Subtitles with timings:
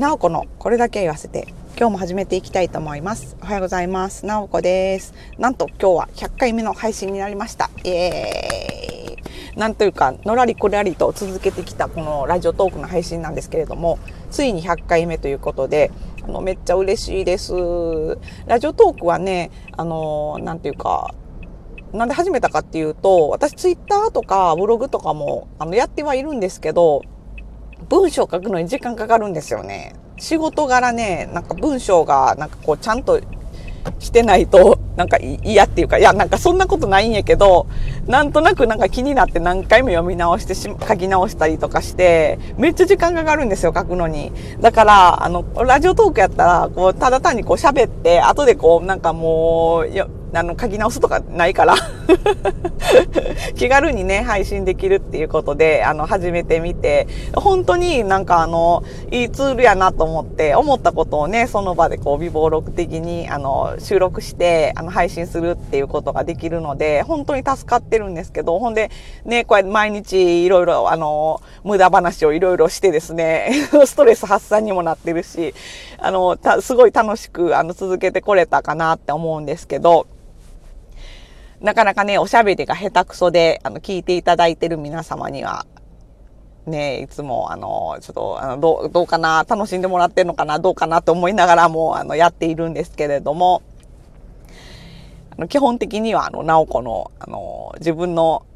[0.00, 3.36] なおこのこれだけ言わせて今日も始めていきたいと思います。
[3.42, 4.24] おはようございます。
[4.24, 5.12] なおこです。
[5.38, 7.68] なんと今日は100回目の配信になりました。
[7.84, 9.58] イエーイ。
[9.58, 13.98] なんというかのらりこらりと続けてきたこのラジオトークの配信なんですけれども
[14.30, 15.90] ついに100回目ということで
[16.24, 17.52] あのめっちゃ嬉しいです。
[18.46, 21.14] ラジオトークはねあのなんていうか
[21.92, 27.02] なんで始めたかっていうと、私ツイッターとかブログとかもあのやってはいるんですけど、
[27.88, 29.94] 文章書くのに時間かかるんですよね。
[30.18, 33.20] 仕事柄ね、なんか文章がなんかこうちゃんと
[33.98, 37.66] してないと、なんか嫌っていうか、いや、なんかそんなことないんやけど、
[38.06, 44.32] なんとなくなんか気になって何回も読み直してし、書き直したりとかして、めっちゃ時間かかるんですよ、書くのに。
[44.60, 51.74] だから、あの、ラジオトークやったら、こう、ただ単にこう喋って、後でこう、なんかもう、あの、書き直すとかないから。
[53.54, 68.90] 気軽にね、配信できるっていうことで、あの、始めてみて、本当になんかあの、いいツールやなと思って、思ったことをね、その場でこう、微暴録的に、あの、収録して、あの、配信するっていうことができるので、本当に助かってるんですけど、ほんで、
[69.24, 73.50] ね、こうやって毎日いろいろ、あの、無駄話をいろいろしてですね、
[73.84, 75.54] ストレス発散にもなってるし、
[75.98, 80.06] あの、すごい楽しく、あの、続けてこれたかなって思うんですけど、
[81.60, 85.66] なかなかね、おしゃべりが下手くそで、あの、聞いていただいてる皆様には、
[86.66, 93.62] ね、いつも、あの、ちょっと、あの、どう、どうかな、楽しんでもらってるのかな、どうかなと思いながらも、あの、やっているんですけれども、
[95.32, 98.46] あの、基本的には、あの、なおこの、あの、自分の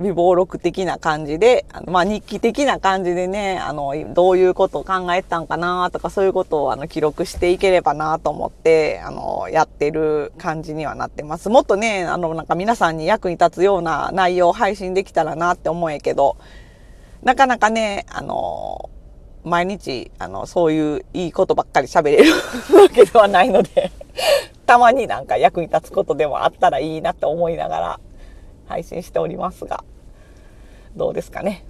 [0.00, 11.48] 微暴録的な感じで、あのまあ、日記的な感じでね、あの、どういうことを考えたんかなとか、そういうことをあの記録していければなと思って、あの、やってる感じにはなってます。
[11.48, 16.36] もっとね、あの、なんか皆さんに役に立つような内容を配信できたらなって思えけど、
[17.22, 18.90] なかなかね、あの、
[19.44, 22.32] 毎日、あの、そういういいことばっかり喋れる
[22.76, 23.90] わけではないので
[24.66, 28.00] たまになんか役に立つことでもあったらいいなと思いながら、
[28.66, 29.84] 配信しておりますが、
[30.96, 31.64] どうですかね。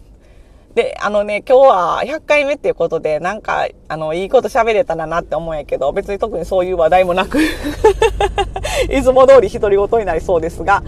[0.77, 7.41] で、あのね、今日は100回目っていうことで、なんか、あの、いいこと喋れたらなって思うんやけど、別に特にそういう話題もなく
[8.93, 10.83] いつも通り独り言になりそうですが、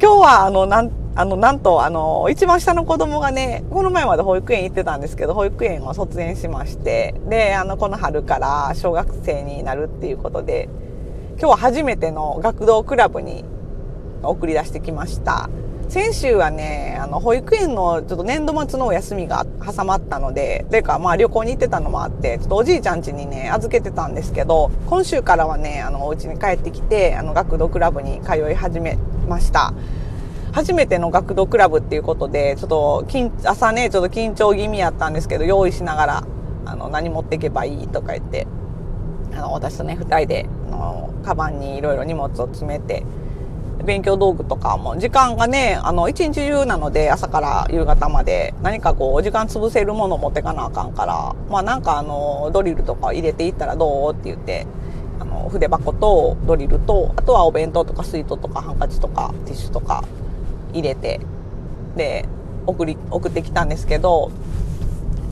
[0.00, 10.70] 今日は、あの、なん、あの、なんと、あの、一番下の子供がね、この前まで保育園行ってたんですけど、保育園を卒園しまして、で、あの、この春から小学生になるっていうことで、
[11.38, 13.44] 今日は初めての学童クラブに
[14.22, 15.50] 送り出してきました。
[15.90, 28.98] 先週はね、あの、保育園のちょっと年度末のお休みが挟まったので、てかまあ旅行に行ってたのもあって、ちょっとおじいちゃん家にね、預けてたんですけど、今週からはね、あの、お家に帰ってきて、あの、学童クラブに通い始め
[29.28, 29.74] ました。
[30.52, 33.04] 初めての学童クラブっていうことで、ちょっと、
[33.44, 36.24] 朝ね、ちょっと緊張気味やったんですけど、用意しながら、
[36.66, 38.46] あの、何持っていけばいいとか言って、
[39.34, 43.02] あの、私とね、二人で、あの、カバンにいろいろ荷物を詰めて、
[43.84, 54.66] 勉強道具とかも時間がねあの一日中なので朝から夕方まで何かこう時間潰せるものを持ってかなあかんからまあなんかあのドリルとか入れていったらどうって言って
[55.18, 60.04] あの筆箱とドリルとあとはお弁当とか水筒とかハンカチとかティッシュとか
[60.72, 61.20] 入れて
[61.96, 62.28] で
[62.66, 64.30] 送り送ってきたんですけど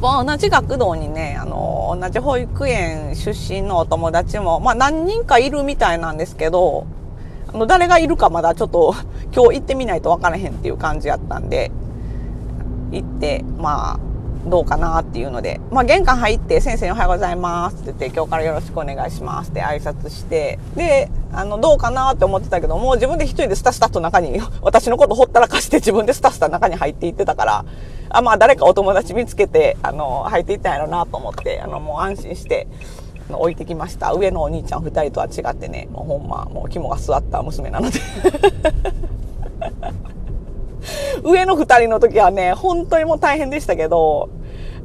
[0.00, 6.86] 同じ学童にね、あの、同じ保育園出身のお友達も、まあ何人かいるみたいなんですけど、
[7.52, 8.94] あの、誰がいるかまだちょっと
[9.34, 11.70] 今日行ってみないと分からへんっていう感じやったんで、
[12.90, 13.98] 行って、まあ、
[14.46, 27.64] どうかなっていうので、まあ玄関入って先生おはようございますって言って今日からよろしくお願いしますって挨拶して、で、あの、どうかなって思ってたけど、もう自分で一人でスタスタと中に、 私のことほったらかして自分でスタスタ中に入っていってたから、
[28.10, 32.66] あ、まあ誰かお友達見つけて、あの、入っていったんやろうなと思って、あの、もう安心して、
[33.30, 34.12] 置いてきました。
[34.12, 35.88] 上のお兄ちゃん2人とは違ってね。
[35.92, 38.00] もうほんまもう肝が据わった娘なので。
[41.22, 44.30] 上の2人の時はね本当にもう大変でしたけど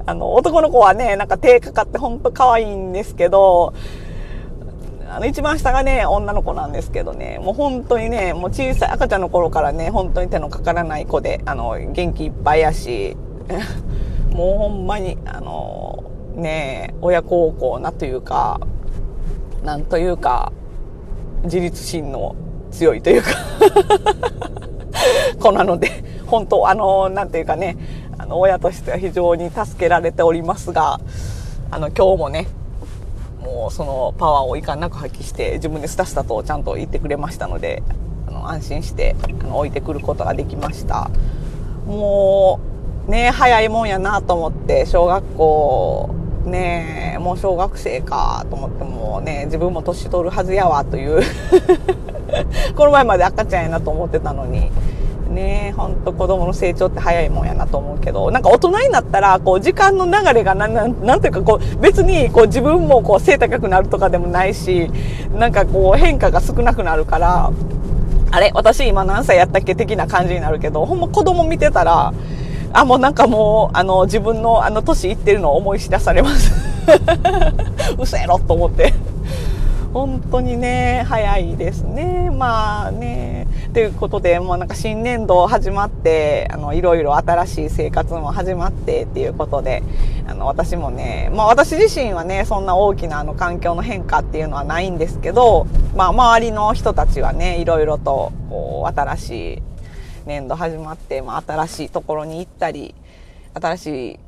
[0.06, 3.74] あの男の子はねなんか手かかって本当可愛いんですけど
[5.10, 7.40] あの一番下がね女の子なんですけどね。
[7.40, 13.16] もう本当にねもう小さい赤ちゃんの頃からね本当に手のかからない子であの元気いっぱいやし
[14.34, 15.83] もうほんまにあの
[16.36, 18.60] ね親孝行なというか
[19.64, 20.52] なんというか
[21.44, 22.36] 自立心の
[22.72, 23.30] 強いというか
[25.40, 27.78] 子なので本当あのなんていうかね
[28.18, 31.00] あの親としては非常に助けられておりますが
[31.72, 32.48] あの今日もね
[33.42, 37.84] もうそのパワーをいかんなく発揮して自分でスタスタとちゃんと言ってくれましたので
[38.28, 41.10] あの安心してあの置いてくることができました。
[41.86, 42.60] も
[43.08, 46.16] うね早いもんやなと思って小学校
[46.46, 51.22] ねえもう小学生かと思ってもね自分も年取るはずやわという。
[52.76, 54.72] この前まで赤ちゃんやなと思ってたのに。
[55.30, 58.30] ねほんと子供の成長って早いもんやなと思うけど。
[58.30, 64.92] なんか大人になったらこう時間の流れがなんなんなんていうかこう別にこう自分もこう背高くなるとかでもないし
[65.34, 67.52] なんかこう変化が少なくなるから
[68.32, 72.14] あれ私今何歳やったっけ的な感じになるけどほんま子供見てたら
[72.74, 76.52] あもうなんかもうあの自分のあの年いってるのを思い知らされます。
[77.98, 78.94] 嘘やろと思って。
[79.94, 82.32] 本当にね早いですね。
[82.32, 83.48] まあね。
[83.74, 89.82] ということでもうなんか新年度始まってあのいろいろ新しい生活も始まってっていうことで
[90.28, 95.66] あの私もねまあ私自身はねそんな大きなあの環境の変化っていうのはないんですけど
[95.96, 99.62] まあ周りの人たちはねいろいろとこう新しい
[100.26, 102.96] 年度始まって、まあ、新しいところに行ったり
[103.54, 104.20] 新し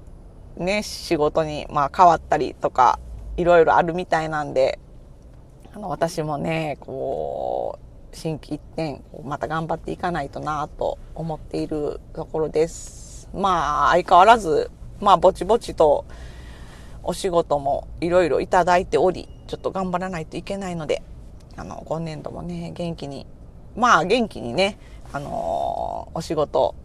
[0.58, 3.00] いね仕事にまあ変わったりとか
[3.38, 4.80] いろいろあるみたいなんで
[5.74, 7.80] あの私もねこ
[8.12, 13.30] う心機一転また頑張っていかないとなと思っているところです。
[13.34, 14.72] まあ相変わらず
[15.02, 16.06] まあぼちぼちと
[17.04, 21.04] お仕事もいろいろいただいておりちょっと頑張らないといけないので
[21.58, 23.28] あの今年度もね元気に
[23.76, 24.80] まあ元気にね
[25.14, 26.76] あのお仕事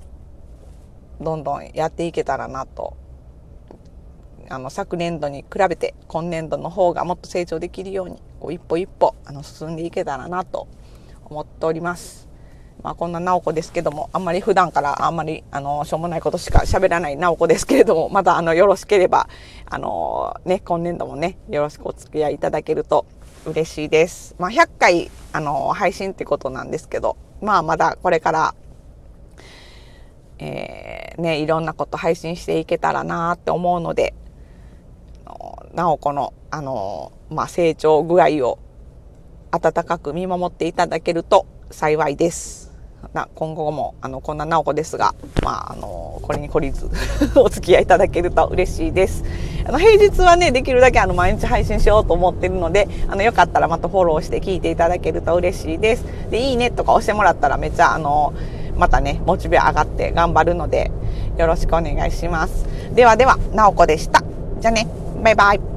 [1.20, 2.96] どんどんやっていけたらなと
[4.48, 10.68] あの昨年度に比べて今年度の方がもっと成長できるようにこう一歩一歩あの進んでいけたらなと
[11.24, 12.30] 思っております。
[12.82, 19.28] まあ、こんな直子ですけども、あんまり普段からあんまり、あの、しょうもないことしか喋らない直子ですけれども、また、あの、よろしければ、
[19.66, 23.04] あの、ね、今年度もね、よろしくお付き合いいただけると
[23.44, 24.34] 嬉しいです。
[24.38, 28.54] まあ、100回、あの、配信ってことなんですけど、まあ、まだこれから、
[30.38, 34.14] えー、ね、いろんなこと配信していけたらなって思うので、
[35.74, 38.58] なおこの、あの、まあ、成長具合を
[39.52, 42.69] 温かく見守っていただけると幸いです。
[43.12, 46.88] な今後もあのこんな直子ですが、まあ、あのこれに懲りず
[47.38, 49.24] お付き合いいただけると嬉しいです。
[49.66, 56.04] あの平日はねできるだけあの毎日配信しようと思ってるのであのよかったらまたフォローして聞いていただけると嬉しいです。
[56.30, 58.32] でいいねとか押してもらったらめっちゃあの
[58.76, 60.90] またねモチベ上がって頑張るので
[61.36, 62.66] よろしくお願いします。
[62.94, 64.22] ではでは直子でした。
[64.60, 64.86] じゃあね
[65.22, 65.60] バイバイ。